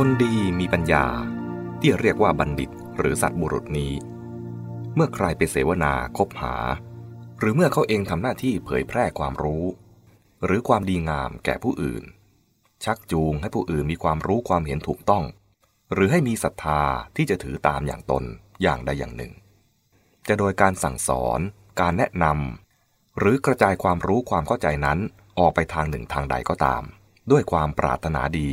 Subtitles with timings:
[0.00, 1.06] คนดีมีปัญญา
[1.80, 3.92] ที่เรียกว่าบัณฑิตหรือสัตว์บุรุษนี้
[4.94, 6.56] เมื่อใครไปเสวนาคบหา
[7.38, 9.64] หรือเมื่อเขาเองทำหน้าที่เผยแพร่ความรู้
[10.44, 12.04] หรือความดีงามแก่ผู้อื่น
[12.84, 15.24] ชักจูงให้ผู้อื่นมีความรู้ความเห็นถูกต้อง
[15.92, 16.82] หรือให้มีศรัทธา
[17.16, 18.24] ที่จะถือตามอย่างตน
[18.62, 19.32] อย่างใดอย่างหนึ่ง
[20.28, 21.40] จะโดยการสั่งสอน
[21.80, 24.98] การแนะนำหรือกระจายความรู้ความเข้าใจนั้น
[25.38, 26.82] ออกไปทางหนึ่งทางใดก็ตาม
[27.30, 28.52] ด้วยความปรารถนาดี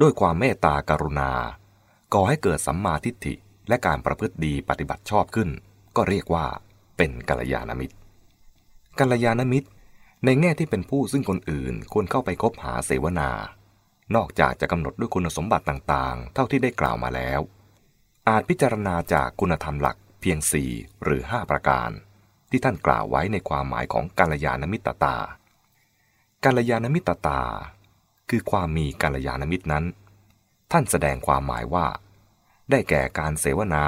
[0.00, 1.32] ด้วยความเมตตากรุณา
[2.14, 3.34] ก่อให้เกิดสัมมาทิฏฐิ
[3.68, 5.48] และการประพฤติดีปฏิบัติชอบขึ้น
[5.96, 6.46] ก็เรียกว่า
[6.96, 7.96] เป็นกัลยาณมิตร
[8.98, 9.68] กัลยาณมิตร
[10.24, 13.30] ในแง่ที่เป็นผู้ซึ่งคนอื่นควรเข้าไปคบหาเสวนา
[14.14, 17.40] นอกจากจะกำหนดด้วยคุณสมบัติต่างๆ เท่าที่ได้กล่าวมาแล้ว
[18.28, 20.70] อาจพิจารณาจากคุณธรรมหลักเพียงสี่
[21.04, 21.90] หรือห้าประการ
[22.50, 25.16] ที่ท่านกล่าวไว้ในความหมายของกัลยาณมิตรตา
[26.44, 27.40] กัลยาณมิตรตา
[28.30, 29.84] คือความมีกัลยาณมิตรนั้น
[30.72, 31.86] ท่านแสดงความหมายว่า
[32.70, 33.84] ได้แก่การเสวนา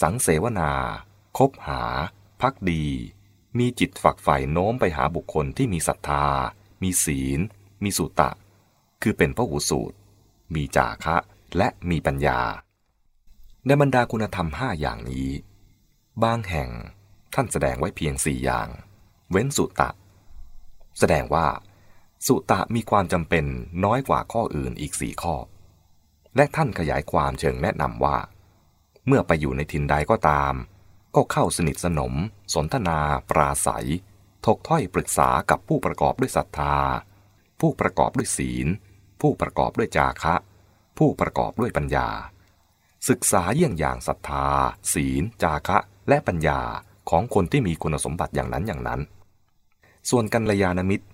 [0.00, 0.70] สังเสวนา
[1.38, 1.82] คบหา
[2.40, 2.84] พักดี
[3.58, 6.26] มีจิตฝักใฝ่โน้มไปหาบุคคลที่มีศรัทธา
[6.82, 7.40] มีศีล
[7.82, 8.30] มีสุตะ
[9.02, 9.96] คือเป็นพระหูสูตร
[10.54, 11.16] มีจาคะ
[11.56, 12.40] และมีปัญญา
[13.66, 15.30] ในบรรดาคุณธรรมห้าอย่างนี้
[16.22, 16.70] บางแห่ง
[17.34, 18.68] ท่านแสดงไว้เพียงสี่อย่าง
[19.30, 19.90] เว้นสุตะ
[20.98, 21.46] แสดงว่า
[22.26, 23.44] สุตะมีความจำเป็น
[23.84, 25.34] น้อยกว่าข้ออื่นอีกสี่ข้อ
[26.36, 28.18] และท่านขยายความเชิงแนะนำว่า
[29.06, 30.54] เมื่อไปอยู่ในถิ่นใดก็ตาม
[31.14, 32.14] ก็เข้าสนิทสนม
[32.54, 32.98] สนทนา
[33.30, 33.88] ปราศัย
[34.46, 36.76] ถกถ้อยปรึกษากับผู้ประกอบด้วยศรัทธา
[37.60, 38.66] ผู้ประกอบด้วยศีล
[39.20, 40.34] ผู้ประกอบด้วยจาคะ
[40.98, 42.08] ผู้ประกอบด้วยปัญญา
[43.08, 44.46] ศึกษาเยี่ยงอย่างศรัทธา
[44.92, 46.60] ศีล จาคะและปัญญา
[47.10, 49.00] ของคนที่มีคุณสมบัติอย่างนั้นอย่างนั้น
[50.10, 51.06] ส่วนกัลยาณมิตร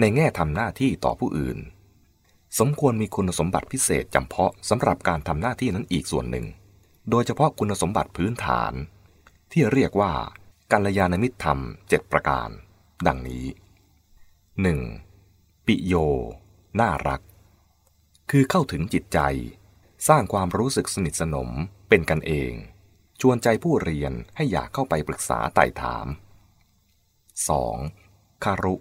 [0.00, 1.58] ในแง่ทำหน้าที่ต่อผู้อื่น
[2.58, 6.46] สมควรมีคุณสมบัติพิเศษจำเพาะสำหรับการทำหน้าที่นั้นอีกส่วนหนึ่ง
[7.10, 8.72] โดยเฉพาะคุณสมบัติพื้นฐาน
[9.52, 10.12] ที่เรียกว่า
[10.72, 11.58] กัลยาณมิตรธรรม
[11.88, 12.48] เจ็ดประการ
[13.06, 13.44] ดังนี้
[14.90, 15.66] 1.
[15.66, 15.94] ปิโย
[16.80, 17.20] น่ารัก
[18.30, 19.18] คือเข้าถึงจิตใจ
[20.08, 21.50] สร้างความรู้สึกสนิทสนม
[21.88, 22.52] เป็นกันเอง
[23.20, 26.06] ชวนใจผู้เรียนให้อยากเข้าไปปรึกษาไต่ถาม
[27.64, 28.44] 2.
[28.44, 28.74] คารุ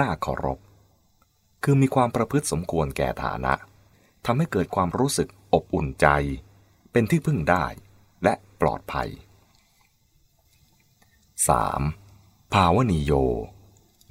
[0.00, 0.58] น่าเคารพ
[1.62, 3.54] คือมีความประพฤติสมควรแก่ฐานะ
[4.24, 6.06] ทำให้เกิดความรู้สึกอบอุ่นใจ
[6.92, 7.64] เป็นที่พึ่งได้
[8.22, 9.08] และปลอดภัย
[11.60, 12.54] 3.
[12.54, 13.12] ภาวนีโย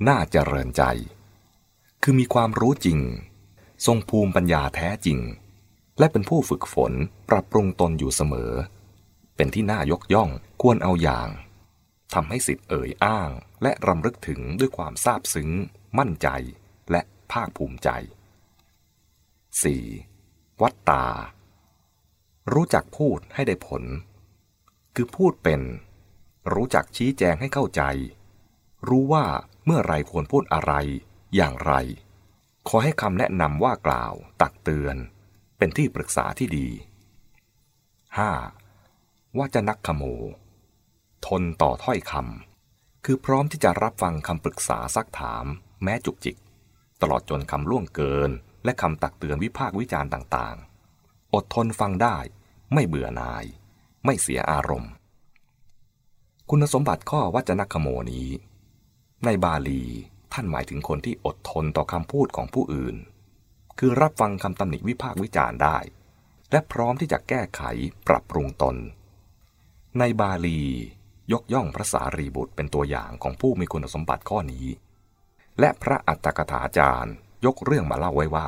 [0.07, 0.83] น่าเจริญใจ
[2.03, 2.99] คือมีความรู้จริง
[3.85, 5.19] ทรงภูมิปัญญาแท้จริง
[5.99, 6.93] และเป็นผู้ฝึกฝน
[7.29, 8.51] ปรับปรุงตนอยู่เสมอ
[9.35, 10.29] เป็นที่น่ายกย่อง
[10.61, 11.27] ควรเอาอย่าง
[12.13, 13.29] ทำให้สิทธิ์เอ่ยอ้าง
[13.63, 15.49] และรำลึกถึงด้วยความซาบซึ้ง
[15.99, 16.27] มั่นใจ
[16.91, 17.01] และ
[17.31, 17.89] ภาคภูมิใจ
[19.91, 20.61] 4.
[20.61, 21.05] วัตตา
[22.53, 23.83] รู้จักพูดให้ได้ผล
[24.95, 25.61] คือพูดเป็น
[26.53, 27.81] รู้จักชี้แจงให้เข้าใจ
[28.87, 29.25] รู้ว่า
[29.65, 30.73] เมื่อไรควรพูดอะไร
[31.35, 31.73] อย่างไร
[32.67, 34.95] ขอให้คำแนะนำว่ากล่าว ตักเตือน
[35.57, 36.67] เป็นที่ปรึกษาที่ดี
[38.27, 39.37] 5.
[39.37, 40.03] ว่าจะนักขโม
[41.27, 45.45] ทนต่อถ้อยคำคือพร้อมที่จะรับฟังคำปรึกษาซักถาม
[45.83, 46.37] แม้จุกจิก
[47.01, 48.31] ตลอดจนคำล่วงเกิน
[48.63, 52.17] และคำตักเตือนวิพากวิจารณ์ต่างๆ อดทนฟังได้
[52.73, 53.45] ไม่เบื่อนาย
[54.05, 54.91] ไม่เสียอารมณ์
[56.49, 58.29] คุณสมบัติข้อวัจนคโมนี้
[59.25, 59.83] ในบาลี
[60.33, 62.95] ท่านหมายถึงคนที่อดทนต่อคำพูดของผู้อื่น
[63.79, 65.77] คือรับฟังคำตำหนิวิพากวิจารณ์ได้
[66.51, 67.61] และพร้อมที่จะแก้ไข
[68.07, 68.75] ปรับปรุงตน
[69.99, 70.61] ในบาลี
[71.31, 74.65] ยกย่องพระสารีบุตรเป็นตัวอย่างของผู้มีคุณสมบัติข้อนี้
[75.59, 77.13] และพระอัตถกถาจารย์
[77.45, 78.47] ยกเรื่องมาเล่าไว้ว่า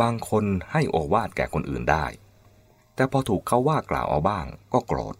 [0.00, 2.06] บางคนให้โอวาทแก่คนอื่นได้
[2.94, 5.16] แต่พอถูกเขาว่ากล่าวเอาบ้างก็โกรธ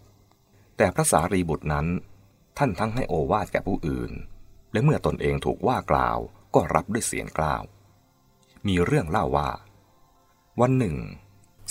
[0.77, 1.87] แต่พระสารีบุตรนั้น
[2.59, 4.13] ท่านทั้งให้โอวาทแก่ผู้อื่น
[4.73, 6.19] และเมื่อตนเองถูกว่ากล่าว
[6.55, 7.63] ก็รับด้วยเสียงกล่าว
[8.67, 9.51] มีเรื่องเล่าว่า
[10.61, 10.97] วันหนึ่ง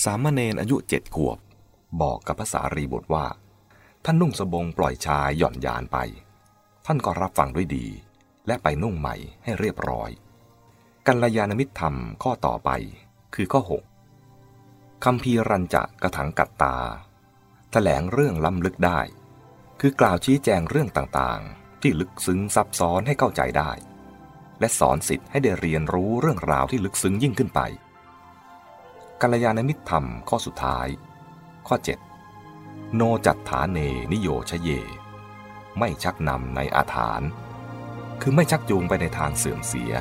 [0.04, 1.38] สามเณรอายุเจ็ดขวบ
[2.02, 3.25] บอกกับพระสารีบุตรว่า
[4.07, 5.98] ท่านนุ่งสบงปล่อยชายหย่อนยานไป
[6.86, 7.86] ท่านก็รับฟังด้วยดี
[8.48, 10.10] และไปนุ่งใหม่ให้เรียบร้อย
[11.07, 12.69] กัลยาณมิตรธรรมข้อต่อไป
[13.36, 13.62] คือข้อ
[14.31, 16.84] 6คำพีรัญจะกระถังกัดตาถ
[17.72, 19.00] แถลงเรื่องล้ำลึกได้
[19.81, 23.72] คือกล่าวชี้แจงเรื่องต่างๆ ที่ลึกซึ้งซับซ้อนให้เข้าใจได้
[24.60, 27.62] และสอนสิทธิ์ให้ได้เรียนรู้เรื่องราวที่ลึกซึ้งยิ่งขึ้นไป
[29.22, 30.88] กัลยาณมิตรธรรมข้อสุดท้าย
[31.69, 32.15] ข้อ 7
[32.96, 33.80] โนจัตฐานเน
[34.12, 34.70] นิโยชเย
[35.80, 37.22] ไม่ชักนำในอาถาน
[38.22, 39.94] คือไม่ชักจูงไปในทางเสื่อมเสีย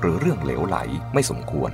[0.00, 0.76] หรือเรื่องเหลวไหล
[1.14, 1.72] ไม่สมควร